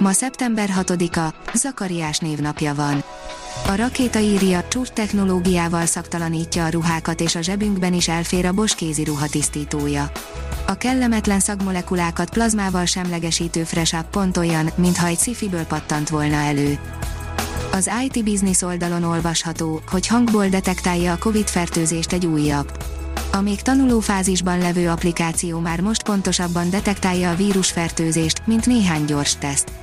Ma 0.00 0.12
szeptember 0.12 0.70
6-a, 0.80 1.34
Zakariás 1.54 2.18
névnapja 2.18 2.74
van. 2.74 3.04
A 3.66 3.74
rakéta 3.74 4.18
írja, 4.18 4.64
csúcs 4.68 4.88
technológiával 4.88 5.86
szaktalanítja 5.86 6.64
a 6.64 6.68
ruhákat 6.68 7.20
és 7.20 7.34
a 7.34 7.40
zsebünkben 7.40 7.92
is 7.92 8.08
elfér 8.08 8.46
a 8.46 8.52
Bosch 8.52 8.76
kézi 8.76 9.04
ruhatisztítója. 9.04 10.12
A 10.66 10.74
kellemetlen 10.74 11.40
szagmolekulákat 11.40 12.30
plazmával 12.30 12.84
semlegesítő 12.84 13.64
Fresh 13.64 13.98
Up 13.98 14.10
pont 14.10 14.36
olyan, 14.36 14.70
mintha 14.74 15.06
egy 15.06 15.18
szifiből 15.18 15.64
pattant 15.64 16.08
volna 16.08 16.36
elő. 16.36 16.78
Az 17.72 17.90
IT 18.04 18.24
Business 18.24 18.62
oldalon 18.62 19.02
olvasható, 19.02 19.80
hogy 19.90 20.06
hangból 20.06 20.48
detektálja 20.48 21.12
a 21.12 21.18
COVID-fertőzést 21.18 22.12
egy 22.12 22.26
újabb. 22.26 22.72
A 23.32 23.40
még 23.40 23.62
tanulófázisban 23.62 24.58
levő 24.58 24.88
applikáció 24.88 25.58
már 25.58 25.80
most 25.80 26.02
pontosabban 26.02 26.70
detektálja 26.70 27.30
a 27.30 27.34
vírusfertőzést, 27.34 28.46
mint 28.46 28.66
néhány 28.66 29.04
gyors 29.04 29.36
teszt. 29.38 29.79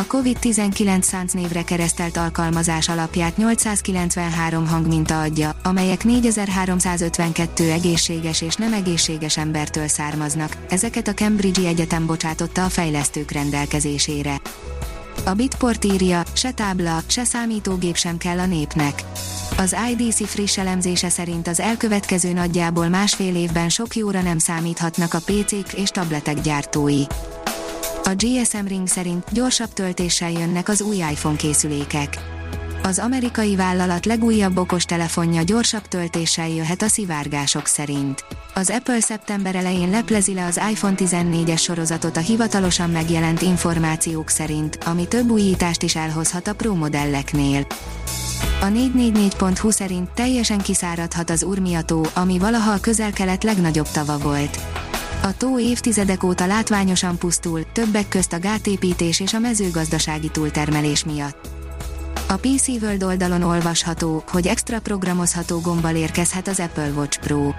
A 0.00 0.06
COVID-19 0.06 1.02
szánc 1.02 1.32
névre 1.32 1.62
keresztelt 1.62 2.16
alkalmazás 2.16 2.88
alapját 2.88 3.36
893 3.36 4.66
hangminta 4.66 5.20
adja, 5.20 5.56
amelyek 5.62 6.04
4352 6.04 7.70
egészséges 7.70 8.42
és 8.42 8.54
nem 8.54 8.72
egészséges 8.72 9.36
embertől 9.36 9.88
származnak, 9.88 10.56
ezeket 10.68 11.08
a 11.08 11.14
Cambridge 11.14 11.68
Egyetem 11.68 12.06
bocsátotta 12.06 12.64
a 12.64 12.68
fejlesztők 12.68 13.30
rendelkezésére. 13.30 14.40
A 15.24 15.32
Bitport 15.32 15.84
írja, 15.84 16.22
se 16.32 16.50
tábla, 16.50 17.02
se 17.06 17.24
számítógép 17.24 17.96
sem 17.96 18.16
kell 18.16 18.38
a 18.38 18.46
népnek. 18.46 19.02
Az 19.56 19.76
IDC 19.90 20.26
friss 20.26 20.58
elemzése 20.58 21.08
szerint 21.08 21.48
az 21.48 21.60
elkövetkező 21.60 22.32
nagyjából 22.32 22.88
másfél 22.88 23.36
évben 23.36 23.68
sok 23.68 23.96
jóra 23.96 24.22
nem 24.22 24.38
számíthatnak 24.38 25.14
a 25.14 25.18
PC-k 25.18 25.72
és 25.72 25.88
tabletek 25.88 26.40
gyártói. 26.40 27.02
A 28.04 28.14
GSM 28.16 28.66
Ring 28.66 28.86
szerint 28.86 29.24
gyorsabb 29.32 29.72
töltéssel 29.72 30.30
jönnek 30.30 30.68
az 30.68 30.82
új 30.82 30.96
iPhone 30.96 31.36
készülékek. 31.36 32.18
Az 32.82 32.98
amerikai 32.98 33.56
vállalat 33.56 34.06
legújabb 34.06 34.58
okostelefonja 34.58 35.42
gyorsabb 35.42 35.88
töltéssel 35.88 36.48
jöhet 36.48 36.82
a 36.82 36.88
szivárgások 36.88 37.66
szerint. 37.66 38.24
Az 38.54 38.70
Apple 38.70 39.00
szeptember 39.00 39.54
elején 39.54 39.90
leplezi 39.90 40.34
le 40.34 40.46
az 40.46 40.60
iPhone 40.70 40.94
14-es 40.96 41.60
sorozatot 41.62 42.16
a 42.16 42.20
hivatalosan 42.20 42.90
megjelent 42.90 43.42
információk 43.42 44.28
szerint, 44.28 44.78
ami 44.84 45.08
több 45.08 45.30
újítást 45.30 45.82
is 45.82 45.96
elhozhat 45.96 46.48
a 46.48 46.54
Pro 46.54 46.74
modelleknél. 46.74 47.66
A 48.60 48.66
444.hu 48.66 49.70
szerint 49.70 50.10
teljesen 50.10 50.58
kiszáradhat 50.58 51.30
az 51.30 51.42
Urmia-tó, 51.42 52.02
ami 52.14 52.38
valaha 52.38 52.72
a 52.72 52.80
közel-kelet 52.80 53.44
legnagyobb 53.44 53.88
tava 53.88 54.18
volt. 54.18 54.60
A 55.22 55.36
tó 55.36 55.58
évtizedek 55.58 56.24
óta 56.24 56.46
látványosan 56.46 57.18
pusztul, 57.18 57.72
többek 57.72 58.08
közt 58.08 58.32
a 58.32 58.38
gátépítés 58.38 59.20
és 59.20 59.34
a 59.34 59.38
mezőgazdasági 59.38 60.28
túltermelés 60.28 61.04
miatt. 61.04 61.48
A 62.28 62.36
PC 62.36 62.68
World 62.68 63.02
oldalon 63.02 63.42
olvasható, 63.42 64.24
hogy 64.30 64.46
extra 64.46 64.80
programozható 64.80 65.60
gombbal 65.60 65.94
érkezhet 65.94 66.48
az 66.48 66.60
Apple 66.60 66.90
Watch 66.90 67.20
Pro. 67.20 67.52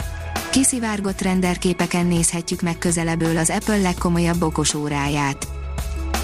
Kiszivárgott 0.51 1.21
renderképeken 1.21 2.05
nézhetjük 2.05 2.61
meg 2.61 2.77
közelebből 2.77 3.37
az 3.37 3.49
Apple 3.49 3.77
legkomolyabb 3.77 4.41
okos 4.41 4.73
óráját. 4.73 5.47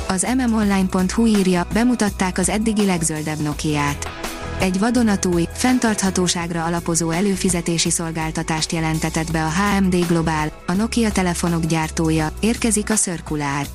Az 0.07 0.27
mmonline.hu 0.35 1.25
írja, 1.25 1.67
bemutatták 1.73 2.37
az 2.37 2.49
eddigi 2.49 2.85
legzöldebb 2.85 3.39
Nokia-t. 3.39 4.26
Egy 4.59 4.79
vadonatúj, 4.79 5.47
fenntarthatóságra 5.53 6.65
alapozó 6.65 7.09
előfizetési 7.09 7.89
szolgáltatást 7.89 8.71
jelentetett 8.71 9.31
be 9.31 9.43
a 9.43 9.49
HMD 9.49 10.07
Global, 10.07 10.63
a 10.67 10.71
Nokia 10.71 11.11
telefonok 11.11 11.65
gyártója, 11.65 12.31
érkezik 12.39 12.89
a 12.89 12.93
Circular. 12.93 13.67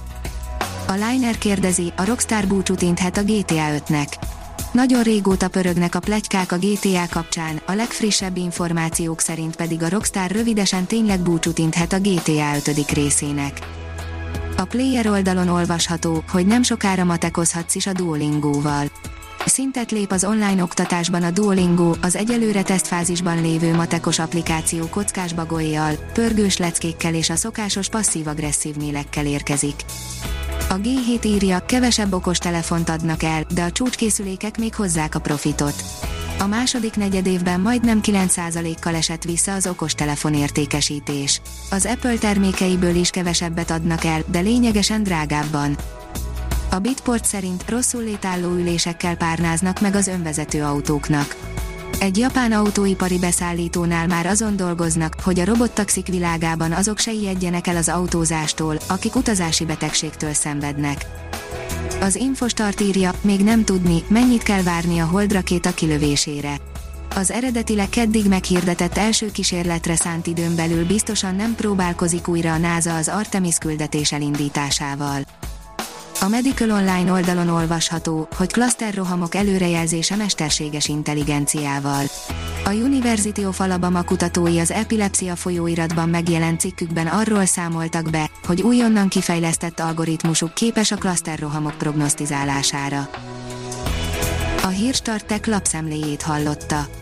A 0.86 0.92
Liner 0.92 1.38
kérdezi, 1.38 1.92
a 1.96 2.04
Rockstar 2.04 2.46
búcsút 2.46 2.82
inthet 2.82 3.16
a 3.16 3.22
GTA 3.22 3.66
5-nek. 3.86 4.06
Nagyon 4.72 5.02
régóta 5.02 5.48
pörögnek 5.48 5.94
a 5.94 6.00
plegykák 6.00 6.52
a 6.52 6.58
GTA 6.58 7.06
kapcsán, 7.10 7.60
a 7.66 7.72
legfrissebb 7.72 8.36
információk 8.36 9.20
szerint 9.20 9.56
pedig 9.56 9.82
a 9.82 9.88
Rockstar 9.88 10.30
rövidesen 10.30 10.86
tényleg 10.86 11.20
búcsút 11.20 11.58
inthet 11.58 11.92
a 11.92 11.98
GTA 11.98 12.54
5. 12.66 12.90
részének. 12.90 13.58
A 14.56 14.64
player 14.64 15.06
oldalon 15.06 15.48
olvasható, 15.48 16.24
hogy 16.28 16.46
nem 16.46 16.62
sokára 16.62 17.04
matekozhatsz 17.04 17.74
is 17.74 17.86
a 17.86 17.92
Duolingo-val. 17.92 18.90
Szintet 19.52 19.90
lép 19.90 20.12
az 20.12 20.24
online 20.24 20.62
oktatásban 20.62 21.22
a 21.22 21.30
Duolingo, 21.30 21.94
az 22.02 22.16
egyelőre 22.16 22.62
tesztfázisban 22.62 23.42
lévő 23.42 23.74
matekos 23.74 24.18
applikáció 24.18 24.86
kockás 24.86 25.32
bagolyjal, 25.32 25.94
pörgős 26.12 26.56
leckékkel 26.56 27.14
és 27.14 27.30
a 27.30 27.36
szokásos 27.36 27.88
passzív-agresszív 27.88 28.76
mélekkel 28.76 29.26
érkezik. 29.26 29.74
A 30.68 30.74
G7 30.74 31.24
írja, 31.24 31.64
kevesebb 31.66 32.12
okos 32.12 32.38
telefont 32.38 32.88
adnak 32.88 33.22
el, 33.22 33.44
de 33.54 33.62
a 33.62 33.72
csúcskészülékek 33.72 34.58
még 34.58 34.74
hozzák 34.74 35.14
a 35.14 35.20
profitot. 35.20 35.84
A 36.38 36.46
második 36.46 36.96
negyedévben 36.96 37.60
majdnem 37.60 38.00
9%-kal 38.02 38.94
esett 38.94 39.22
vissza 39.22 39.52
az 39.52 39.66
okostelefon 39.66 40.34
értékesítés. 40.34 41.40
Az 41.70 41.86
Apple 41.86 42.16
termékeiből 42.16 42.94
is 42.94 43.10
kevesebbet 43.10 43.70
adnak 43.70 44.04
el, 44.04 44.22
de 44.26 44.40
lényegesen 44.40 45.02
drágábban. 45.02 45.76
A 46.72 46.78
Bitport 46.78 47.24
szerint 47.24 47.70
rosszul 47.70 48.02
létálló 48.02 48.48
ülésekkel 48.48 49.16
párnáznak 49.16 49.80
meg 49.80 49.94
az 49.94 50.06
önvezető 50.06 50.62
autóknak. 50.62 51.36
Egy 52.00 52.18
japán 52.18 52.52
autóipari 52.52 53.18
beszállítónál 53.18 54.06
már 54.06 54.26
azon 54.26 54.56
dolgoznak, 54.56 55.14
hogy 55.22 55.40
a 55.40 55.44
robottaxik 55.44 56.06
világában 56.06 56.72
azok 56.72 56.98
se 56.98 57.12
ijedjenek 57.12 57.66
el 57.66 57.76
az 57.76 57.88
autózástól, 57.88 58.76
akik 58.88 59.16
utazási 59.16 59.64
betegségtől 59.64 60.32
szenvednek. 60.32 61.06
Az 62.00 62.14
Infostart 62.14 62.80
írja, 62.80 63.14
még 63.20 63.40
nem 63.40 63.64
tudni, 63.64 64.02
mennyit 64.08 64.42
kell 64.42 64.62
várni 64.62 64.98
a 64.98 65.06
Hold 65.06 65.42
kilövésére. 65.74 66.56
Az 67.14 67.30
eredetileg 67.30 67.88
keddig 67.88 68.28
meghirdetett 68.28 68.96
első 68.96 69.30
kísérletre 69.30 69.96
szánt 69.96 70.26
időn 70.26 70.56
belül 70.56 70.86
biztosan 70.86 71.34
nem 71.34 71.54
próbálkozik 71.54 72.28
újra 72.28 72.52
a 72.52 72.58
NASA 72.58 72.96
az 72.96 73.08
Artemis 73.08 73.56
küldetés 73.58 74.12
elindításával. 74.12 75.22
A 76.22 76.28
Medical 76.28 76.70
Online 76.70 77.12
oldalon 77.12 77.48
olvasható, 77.48 78.28
hogy 78.36 78.52
klaszterrohamok 78.52 79.34
előrejelzése 79.34 80.16
mesterséges 80.16 80.88
intelligenciával. 80.88 82.04
A 82.64 82.70
University 82.70 83.44
of 83.44 83.60
Alabama 83.60 84.02
kutatói 84.02 84.58
az 84.58 84.70
epilepsia 84.70 85.36
folyóiratban 85.36 86.08
megjelent 86.08 86.60
cikkükben 86.60 87.06
arról 87.06 87.44
számoltak 87.44 88.10
be, 88.10 88.30
hogy 88.46 88.62
újonnan 88.62 89.08
kifejlesztett 89.08 89.80
algoritmusuk 89.80 90.54
képes 90.54 90.90
a 90.90 90.96
klaszterrohamok 90.96 91.78
prognosztizálására. 91.78 93.08
A 94.62 94.68
Hírstartek 94.68 95.46
lapszemléjét 95.46 96.22
hallotta. 96.22 97.01